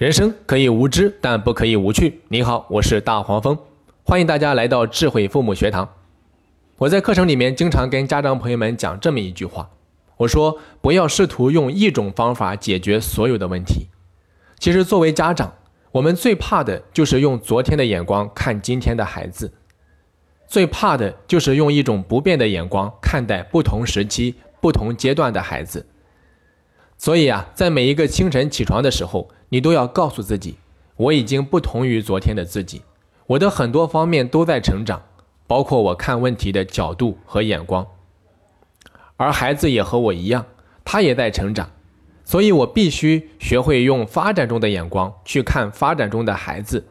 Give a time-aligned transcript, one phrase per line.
[0.00, 2.22] 人生可以无知，但不可以无趣。
[2.28, 3.58] 你好，我是大黄蜂，
[4.02, 5.86] 欢迎大家来到智慧父母学堂。
[6.78, 9.68] 我在课程里面经常跟家长朋友们讲这么一句话，
[10.16, 13.88] 我说不要试图用一种方法解决所有的问题。
[14.58, 15.52] 其实作为家长，
[15.92, 19.52] 我们最怕的就是用昨天的眼光看今天的孩子，
[20.46, 25.84] 最怕的就是用一种不变的眼光看待不同时期、不同阶段的孩子。
[26.96, 30.56] 所以啊，在每一个清晨起床的时候，你都要告诉自己，
[30.96, 32.82] 我已经不同于昨天的自己，
[33.26, 35.02] 我的很多方面都在成长，
[35.46, 37.86] 包括我看问题的角度和眼光。
[39.16, 40.46] 而孩子也和我一样，
[40.84, 41.68] 他也在成长，
[42.24, 46.86] 所以我必须学会用发展中的眼光去看发展中的孩子。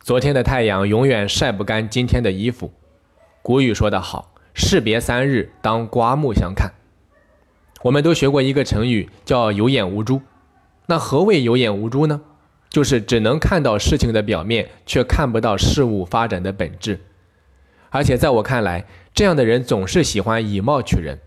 [0.00, 2.72] 昨天的太阳永远晒不干今天的衣服。
[3.42, 6.72] 古语说得好，士别三日，当刮目相看。
[7.82, 10.22] 我们都学过一个成语，叫有眼无珠。
[10.90, 12.22] 那何谓有眼无珠呢？
[12.70, 17.00] 就是只能看到事情的表面，却看不到事物发展的本质。
[17.90, 21.18] 而且在我看来，这样的人总是喜欢以貌取人，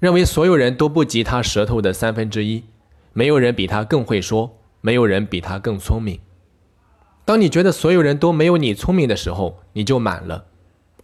[0.00, 2.64] 认为所有人都不及他舌头的三分之一，
[3.12, 6.18] 没有人比他更会说，没有人比他更聪明。
[7.24, 10.46] 当你觉得所有人都没有你聪明的时候，你就满了；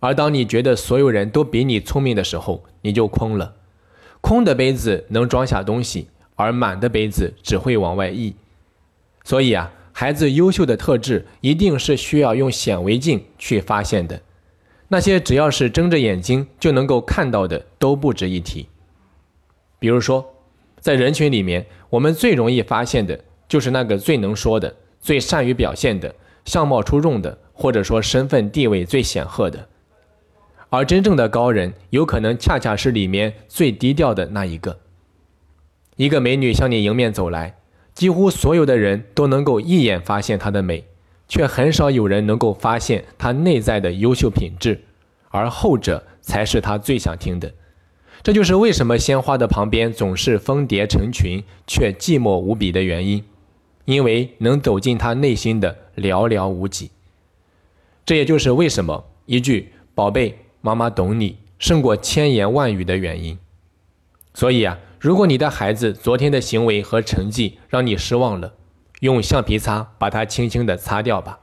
[0.00, 3.55] 而当你觉得所有人都比你聪明的时候，你就空了。
[4.20, 6.08] 空的杯子能装下东西，
[6.41, 8.34] 而满的杯子只会往外溢。
[9.24, 14.20] 所以啊，孩子优秀的特质一定是需要用显微镜去发现的。
[14.88, 18.66] 那些只要是睁着眼睛就能够看到的，都不值一提。
[19.78, 20.34] 比如说，
[20.80, 29.68] 在人群里面，我们最容易发现的就是那个最能说的、最善于表现的、相貌出众的，或者说身份地位最显赫的。
[30.70, 34.78] 而真正的高人，有可能恰恰是里面最低调的那一个。
[36.01, 37.56] 一个美女向你迎面走来，
[37.93, 40.83] 几乎所有的人都能够一眼发现她的美，
[41.29, 44.81] 却很少有人能够发现她内在的优秀品质，
[45.29, 47.52] 而后者才是她最想听的。
[48.23, 53.23] 这就是为什么鲜花的旁边总是蜂蝶成群，却寂寞无比的原因，
[53.85, 56.91] 因为能走进她内心的寥寥无几。
[58.07, 60.39] 这也就是为什么一句“宝贝”。
[60.63, 63.39] 妈妈懂你胜过千言万语的原因，
[64.33, 68.52] 所以啊，如果你的孩子昨天的行为和成绩让你失望了，
[69.00, 71.40] 用橡皮擦把它轻轻地擦掉吧，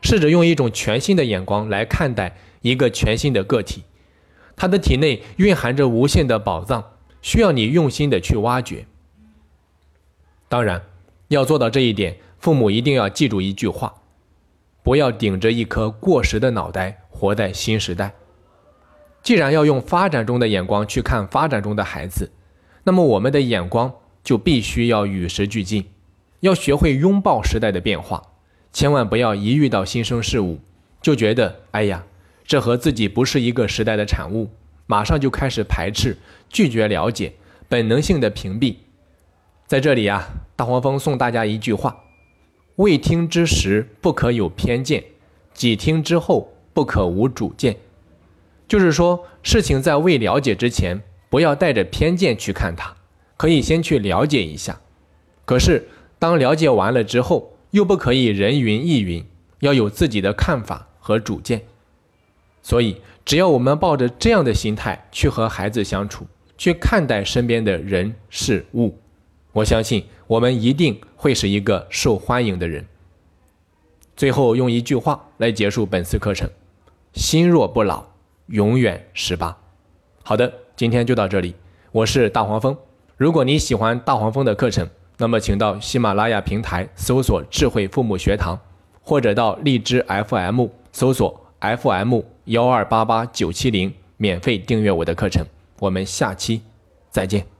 [0.00, 3.84] 试着用一种全新的眼光来看待一个全新的个体，
[4.56, 8.86] 他的体内蕴含着无限的宝藏，需要你用心的去挖掘。
[10.48, 10.80] 当然，
[11.28, 13.92] 要做到这一点，父母一定要记住一句话：
[14.82, 18.14] 不要顶着一颗过时的脑袋活在新时代。
[19.22, 22.32] 既然要用发展中的眼光去看发展中的孩子，
[22.86, 23.92] 那么我们的眼光
[24.22, 25.86] 就必须要与时俱进，
[26.38, 28.22] 要学会拥抱时代的变化，
[28.72, 30.60] 千万不要一遇到新生事物
[31.02, 32.04] 就觉得哎呀，
[32.44, 34.48] 这和自己不是一个时代的产物，
[34.86, 36.16] 马上就开始排斥、
[36.48, 37.32] 拒绝了解，
[37.68, 38.76] 本能性的屏蔽。
[39.66, 42.04] 在这里啊，大黄蜂送大家一句话：
[42.76, 45.02] 未听之时不可有偏见，
[45.52, 47.76] 几听之后不可无主见。
[48.68, 52.94] 就是说，事情在未了解之前，不要带着偏见去看它，
[53.36, 54.80] 可以先去了解一下。
[55.44, 55.88] 可是，
[56.18, 59.24] 当了解完了之后，又不可以人云亦云，
[59.60, 61.62] 要有自己的看法和主见。
[62.62, 66.26] 所以，只要我们抱着这样的心态去和孩子相处，
[66.56, 68.98] 去看待身边的人事物，
[69.52, 72.84] 我相信我们一定会是一个受欢迎的人。
[74.16, 76.48] 最后，用一句话来结束本次课程：
[77.14, 78.04] 心若不老。
[78.48, 79.58] 永远十八。
[80.22, 81.54] 好的，今天就到这里。
[81.90, 82.76] 我是大黄蜂。
[83.16, 88.60] 如果你喜欢大黄蜂的课程，那么请到喜马拉雅平台搜索“智慧父母学堂”，
[89.00, 95.46] 或者到荔枝 FM 搜索 FM 幺二八八九七零，免费订阅我的课程。
[95.78, 96.60] 我们下期
[97.08, 97.55] 再见。